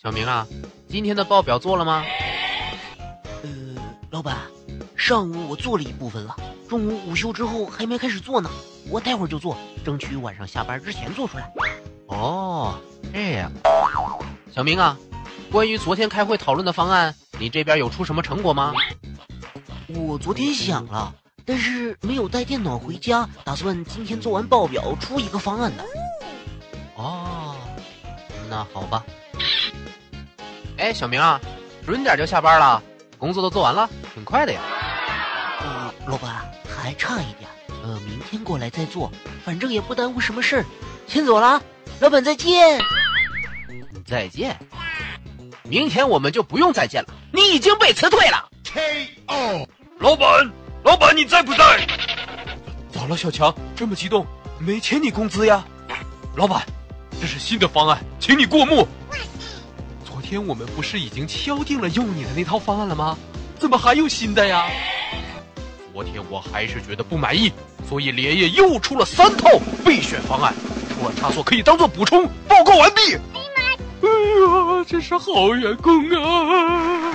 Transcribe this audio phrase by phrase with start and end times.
[0.00, 0.46] 小明啊，
[0.88, 2.04] 今天的报表做了吗？
[3.42, 3.48] 呃，
[4.10, 4.36] 老板，
[4.96, 6.36] 上午我做了一部分了，
[6.68, 8.48] 中午午休之后还没开始做呢，
[8.90, 11.52] 我待会儿就做，争取晚上下班之前做出来。
[12.06, 12.78] 哦，
[13.12, 13.50] 这样。
[14.54, 14.96] 小明啊，
[15.50, 18.72] 关于昨天开会讨论的方案，你这边有出什么成果吗？
[19.88, 21.12] 我昨天想了，
[21.44, 25.84] 但是没有带电脑回家，打算今天做完报表出一个方案的。
[26.94, 27.56] 哦，
[28.48, 29.04] 那好吧。
[30.78, 31.40] 哎，小明啊，
[31.84, 32.80] 准点就下班了，
[33.18, 34.60] 工作都做完了，挺快的呀。
[35.60, 37.50] 呃，老板还差一点，
[37.82, 39.10] 呃，明天过来再做，
[39.44, 40.64] 反正也不耽误什么事儿。
[41.08, 41.60] 先走了，
[42.00, 42.80] 老板再见。
[44.06, 44.56] 再见。
[45.64, 48.48] 明天我们就不用再见了，你已经被辞退了。
[48.64, 49.68] K.O.
[49.98, 50.50] 老板，
[50.84, 51.86] 老板你在不在？
[52.92, 53.52] 咋了，小强？
[53.74, 54.24] 这么激动？
[54.58, 55.64] 没欠你工资呀？
[56.36, 56.62] 老板，
[57.20, 58.86] 这是新的方案，请你过目。
[60.28, 63.16] 天我们不是已经敲定了用你的那套方案了吗？
[63.58, 64.68] 怎么还有新的呀？
[65.94, 67.50] 昨天我还是觉得不满意，
[67.88, 69.48] 所以连夜又出了三套
[69.82, 70.52] 备选方案，
[70.90, 72.28] 出了差错可以当做补充。
[72.46, 73.14] 报告完毕。
[73.14, 77.14] 哎呀，真是好员工啊！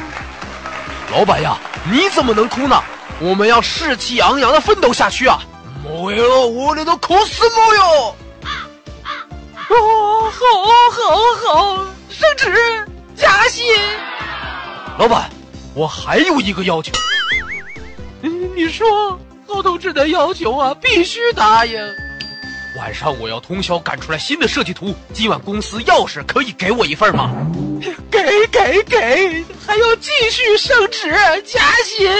[1.11, 1.55] 老板呀，
[1.91, 2.81] 你怎么能哭呢？
[3.21, 5.39] 我们要士气昂扬的奋斗下去啊！
[5.83, 8.15] 没有我的苦死没有。
[8.41, 8.65] 啊，
[9.53, 9.75] 好，
[10.89, 11.05] 好，
[11.53, 12.87] 好，升职。
[13.23, 13.65] 加薪，
[14.99, 15.29] 老板，
[15.73, 16.91] 我还有一个要求。
[18.53, 21.79] 你说，好同志的要求啊，必须答应。
[22.77, 24.93] 晚上我要通宵赶出来新的设计图。
[25.13, 27.31] 今晚公司钥匙可以给我一份吗？
[28.11, 31.09] 给给给，还要继续升职
[31.45, 32.11] 加薪。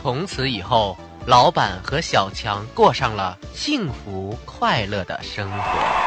[0.00, 6.03] 从此以后，老板和小强过上了幸福快乐的生活。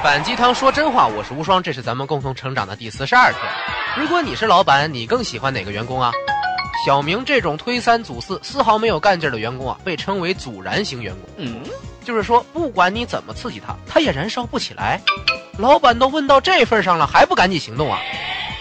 [0.00, 3.42] 反鸡汤说真话，我是无双，这是咱们共同成长的第四十二天。
[3.96, 6.12] 如果你是老板，你更喜欢哪个员工啊？
[6.86, 11.28] 小明这种推三阻四、丝毫没有干劲的员工啊，被称为阻燃型员工。
[11.38, 11.60] 嗯，
[12.04, 15.00] 就是说，不管你怎么刺激他，他也燃烧不起来。
[15.58, 17.98] 老板都问到这份上了，还不赶紧行动啊？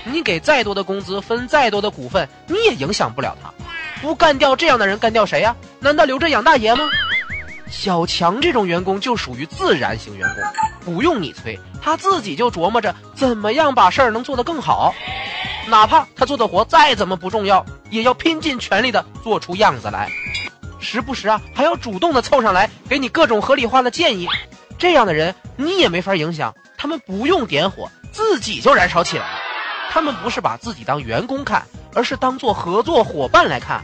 [0.05, 3.53] 你给再多的工资，分再多的股份，你也影响不了他。
[4.01, 5.55] 不干掉这样的人，干掉谁呀？
[5.79, 6.89] 难道留着养大爷吗？
[7.69, 10.43] 小强这种员工就属于自然型员工，
[10.85, 14.93] 不用你催，他自己就琢磨着怎么样把事儿能做得更好。
[15.67, 20.09] 哪怕他做的活再怎么不重要，也要拼尽全力的做出样子来。
[20.79, 24.29] 时不时啊，还要主动的凑上来给你各种合理化的建议。
[24.77, 29.39] 这样的人你也没法影响，他们不用点火，自己就燃烧起来了。
[29.89, 33.83] 他们不是把自己当员工看，而是当做合作伙伴来看。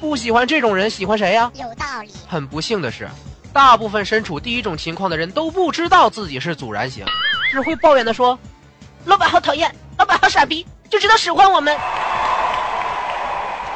[0.00, 1.50] 不喜欢这种人，喜欢谁呀？
[1.54, 2.10] 有道理。
[2.28, 3.08] 很不幸的是，
[3.52, 7.04] 大部分身处第一种情况的人都不知道自己是阻燃型，
[7.50, 8.38] 只会抱怨的说
[9.06, 11.76] ：“老板好讨厌，老板好傻逼，就知道使唤我们。”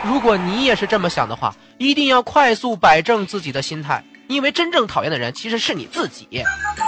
[0.05, 6.45] 如果你也是这么想的话，一定要快速摆正自己的心态，因为真正讨厌的人其实是你自己。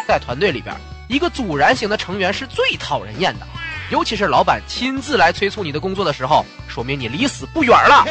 [0.07, 0.75] 在团队里边，
[1.09, 3.47] 一个阻燃型的成员是最讨人厌的，
[3.91, 8.05] 尤其是老板亲自来催促你的工作的时候，说明你离死不远了。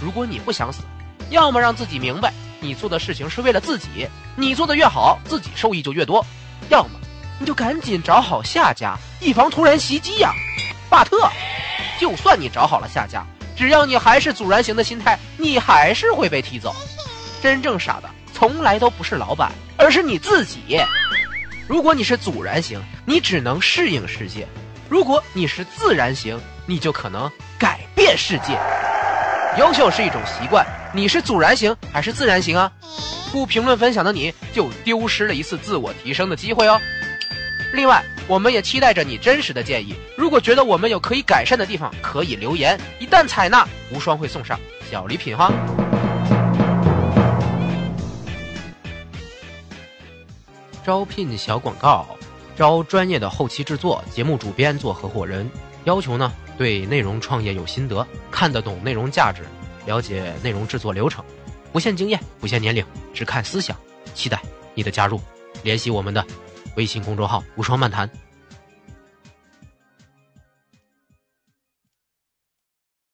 [0.00, 0.82] 如果你不想死，
[1.30, 6.24] 要么让自己明白你做的事情是为了自己，你做的越好，自己受益就越多；
[6.68, 6.90] 要么
[7.38, 10.32] 你就赶紧找好下家，以防突然袭击呀。
[10.88, 11.30] 巴特，
[12.00, 13.24] 就算你找好了下家，
[13.56, 16.74] 只要你还是阻燃型的心态，你还是会被踢走。
[17.42, 20.80] 真正傻的从来都不是老板，而是你自己。
[21.68, 24.46] 如果你是阻燃型，你只能适应世界；
[24.88, 28.58] 如果你是自然型，你就可能改变世界。
[29.56, 32.70] 优秀是一种习惯，你是阻燃型还是自然型啊？
[33.32, 36.80] 不评论分享的你就丢失了一次自我提升的机会哦。
[37.72, 39.94] 另外，我们也期待着你真实的建议。
[40.16, 44.58] 如果觉得我们有可以改善的地方，可以留言，一旦采纳，无双会送上
[44.90, 45.52] 小礼品哈。
[50.84, 52.06] 招聘小广告，
[52.56, 55.50] 招专业的后期制作、节目主编做合伙人，
[55.84, 56.32] 要求呢？
[56.58, 59.42] 对内容创业有心得，看得懂内容价值，
[59.86, 61.24] 了解内容制作流程，
[61.72, 62.84] 不限经验，不限年龄，
[63.14, 63.74] 只看思想。
[64.14, 64.42] 期待
[64.74, 65.20] 你的加入，
[65.62, 66.26] 联系我们的
[66.76, 68.10] 微信公众号“无双漫谈”。